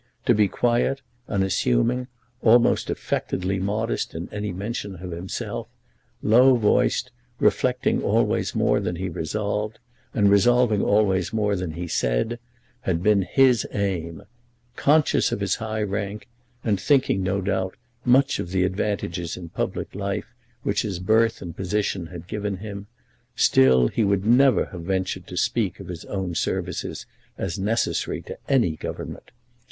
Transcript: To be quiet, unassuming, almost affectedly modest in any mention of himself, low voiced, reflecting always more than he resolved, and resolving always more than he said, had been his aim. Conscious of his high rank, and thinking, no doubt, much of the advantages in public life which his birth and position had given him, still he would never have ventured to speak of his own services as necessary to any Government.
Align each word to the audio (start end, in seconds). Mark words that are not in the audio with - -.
To 0.25 0.33
be 0.33 0.47
quiet, 0.47 1.03
unassuming, 1.27 2.07
almost 2.41 2.89
affectedly 2.89 3.59
modest 3.59 4.15
in 4.15 4.29
any 4.33 4.51
mention 4.51 4.95
of 4.95 5.11
himself, 5.11 5.67
low 6.23 6.55
voiced, 6.55 7.11
reflecting 7.39 8.01
always 8.01 8.55
more 8.55 8.79
than 8.79 8.95
he 8.95 9.09
resolved, 9.09 9.77
and 10.11 10.27
resolving 10.31 10.81
always 10.81 11.31
more 11.31 11.55
than 11.55 11.73
he 11.73 11.87
said, 11.87 12.39
had 12.79 13.03
been 13.03 13.21
his 13.21 13.67
aim. 13.73 14.23
Conscious 14.75 15.31
of 15.31 15.39
his 15.39 15.57
high 15.57 15.83
rank, 15.83 16.27
and 16.63 16.81
thinking, 16.81 17.21
no 17.21 17.39
doubt, 17.39 17.75
much 18.03 18.39
of 18.39 18.49
the 18.49 18.63
advantages 18.63 19.37
in 19.37 19.49
public 19.49 19.93
life 19.93 20.33
which 20.63 20.81
his 20.81 20.97
birth 20.97 21.43
and 21.43 21.55
position 21.55 22.07
had 22.07 22.25
given 22.25 22.57
him, 22.57 22.87
still 23.35 23.87
he 23.87 24.03
would 24.03 24.25
never 24.25 24.65
have 24.65 24.81
ventured 24.81 25.27
to 25.27 25.37
speak 25.37 25.79
of 25.79 25.89
his 25.89 26.05
own 26.05 26.33
services 26.33 27.05
as 27.37 27.59
necessary 27.59 28.19
to 28.23 28.35
any 28.49 28.75
Government. 28.75 29.29